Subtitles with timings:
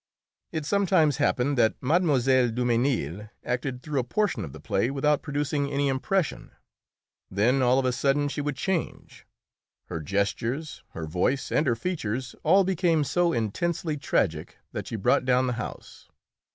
[0.51, 1.99] It sometimes happened that Mlle.
[2.49, 6.53] Dumesnil acted through a portion of the play without producing any impression;
[7.29, 9.27] then, all of a sudden, she would change;
[9.89, 15.23] her gestures, her voice and her features all became so intensely tragic that she brought
[15.23, 16.09] down the house.